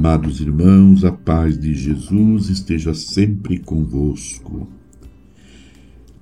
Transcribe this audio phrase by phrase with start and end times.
[0.00, 4.68] Amados irmãos, a paz de Jesus esteja sempre convosco.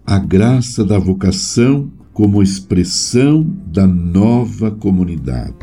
[0.07, 5.57] A graça da vocação como expressão da nova comunidade.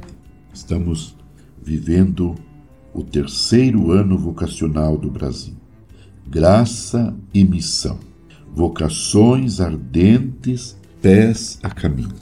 [0.54, 1.18] Estamos
[1.64, 2.36] vivendo
[2.94, 5.56] o terceiro ano vocacional do Brasil.
[6.30, 7.98] Graça e missão.
[8.56, 12.14] Vocações ardentes, pés a caminho.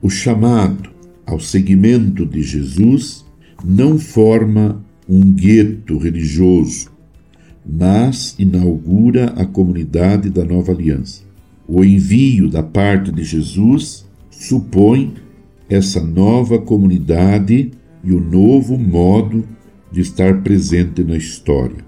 [0.00, 0.88] O chamado
[1.26, 3.26] ao seguimento de Jesus
[3.64, 6.90] não forma um gueto religioso,
[7.64, 11.22] mas inaugura a comunidade da nova aliança.
[11.68, 15.14] O envio da parte de Jesus supõe
[15.68, 17.72] essa nova comunidade
[18.04, 19.44] e o novo modo
[19.90, 21.84] de estar presente na história.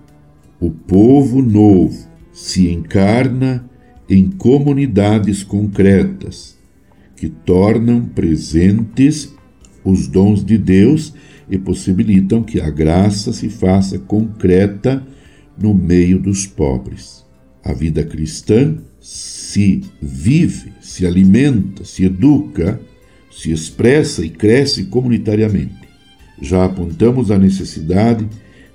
[0.61, 3.69] O povo novo se encarna
[4.09, 6.57] em comunidades concretas
[7.15, 9.33] que tornam presentes
[9.85, 11.15] os dons de Deus
[11.51, 15.03] e possibilitam que a graça se faça concreta
[15.59, 17.25] no meio dos pobres.
[17.65, 22.81] A vida cristã se vive, se alimenta, se educa,
[23.31, 25.89] se expressa e cresce comunitariamente.
[26.41, 28.27] Já apontamos a necessidade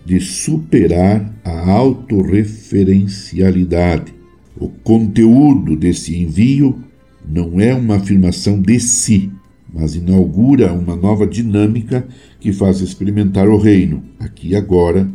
[0.06, 4.14] de superar a autorreferencialidade.
[4.58, 6.84] O conteúdo desse envio
[7.28, 9.32] não é uma afirmação de si,
[9.74, 12.08] mas inaugura uma nova dinâmica
[12.40, 15.10] que faz experimentar o reino, aqui e agora,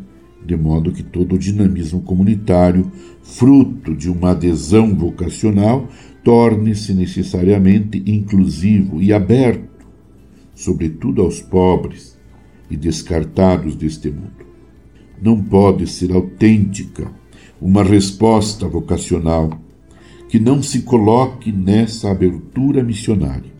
[0.44, 2.90] de modo que todo o dinamismo comunitário,
[3.22, 5.86] fruto de uma adesão vocacional,
[6.24, 9.86] torne-se necessariamente inclusivo e aberto,
[10.54, 12.18] sobretudo aos pobres
[12.68, 14.48] e descartados deste mundo.
[15.22, 17.10] Não pode ser autêntica
[17.60, 19.50] uma resposta vocacional
[20.28, 23.57] que não se coloque nessa abertura missionária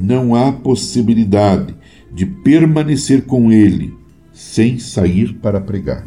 [0.00, 1.74] não há possibilidade
[2.12, 3.94] de permanecer com ele
[4.32, 6.06] sem sair para pregar.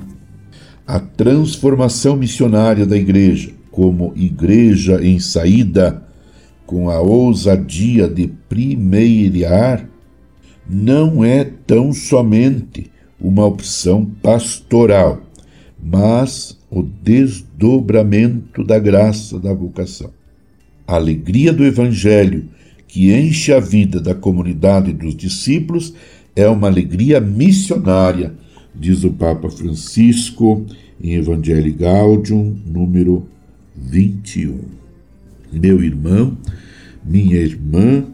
[0.86, 6.04] A transformação missionária da igreja, como igreja em saída,
[6.66, 9.88] com a ousadia de primeirar,
[10.68, 15.22] não é tão somente uma opção pastoral,
[15.81, 20.12] mas o desdobramento da graça da vocação.
[20.88, 22.50] A alegria do Evangelho
[22.88, 25.94] que enche a vida da comunidade dos discípulos
[26.36, 28.34] é uma alegria missionária,
[28.74, 30.66] diz o Papa Francisco
[31.02, 33.28] em Evangelii Gaudium, número
[33.76, 34.60] 21.
[35.52, 36.38] Meu irmão,
[37.06, 38.06] minha irmã,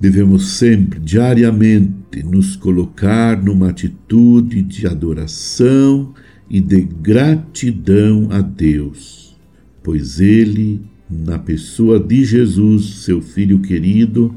[0.00, 6.12] devemos sempre, diariamente, nos colocar numa atitude de adoração
[6.50, 9.36] e de gratidão a Deus,
[9.82, 10.80] pois Ele
[11.12, 14.34] na pessoa de Jesus, seu Filho querido,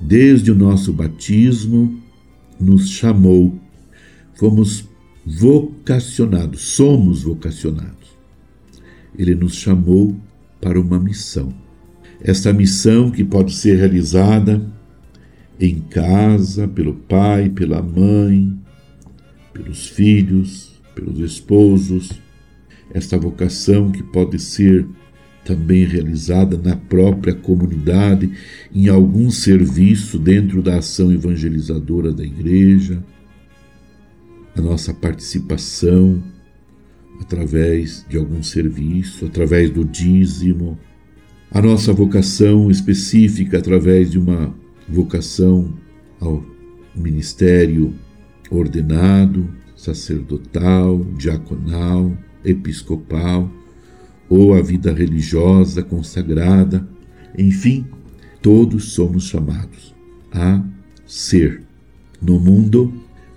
[0.00, 1.98] desde o nosso batismo,
[2.60, 3.58] nos chamou.
[4.34, 4.84] Fomos
[5.24, 7.94] vocacionados, somos vocacionados.
[9.18, 10.14] Ele nos chamou
[10.60, 11.52] para uma missão.
[12.20, 14.62] Essa missão que pode ser realizada
[15.58, 18.54] em casa, pelo pai, pela mãe,
[19.54, 22.12] pelos filhos, pelos esposos.
[22.92, 24.86] Esta vocação que pode ser
[25.46, 28.30] também realizada na própria comunidade,
[28.74, 33.02] em algum serviço dentro da ação evangelizadora da igreja,
[34.56, 36.22] a nossa participação
[37.20, 40.78] através de algum serviço, através do dízimo,
[41.50, 44.52] a nossa vocação específica através de uma
[44.88, 45.72] vocação
[46.20, 46.44] ao
[46.94, 47.94] ministério
[48.50, 53.50] ordenado, sacerdotal, diaconal, episcopal
[54.28, 56.86] ou a vida religiosa consagrada,
[57.36, 57.86] enfim,
[58.42, 59.94] todos somos chamados
[60.32, 60.62] a
[61.06, 61.62] ser
[62.20, 62.92] no mundo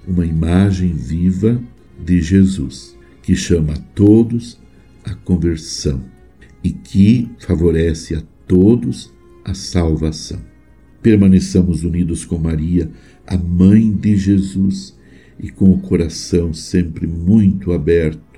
[0.07, 1.61] uma imagem viva
[2.03, 4.59] de Jesus, que chama a todos
[5.03, 6.01] à conversão
[6.63, 9.13] e que favorece a todos
[9.45, 10.39] a salvação.
[11.01, 12.89] Permaneçamos unidos com Maria,
[13.25, 14.97] a mãe de Jesus,
[15.39, 18.28] e com o coração sempre muito aberto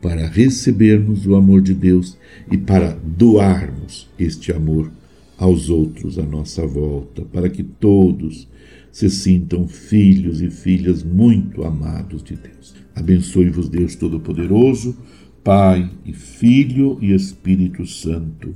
[0.00, 2.16] para recebermos o amor de Deus
[2.50, 4.90] e para doarmos este amor
[5.36, 8.48] aos outros à nossa volta, para que todos
[8.92, 12.74] se sintam filhos e filhas muito amados de Deus.
[12.94, 14.96] Abençoe-vos, Deus Todo-Poderoso,
[15.42, 18.54] Pai e Filho e Espírito Santo.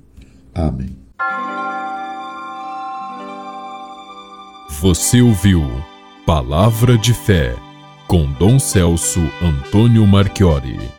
[0.55, 0.91] Amém.
[4.81, 5.63] Você ouviu
[6.27, 7.55] Palavra de Fé
[8.07, 10.95] com Dom Celso Antônio Marchiori.